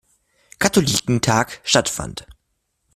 [0.57, 2.25] Katholikentag stattfand.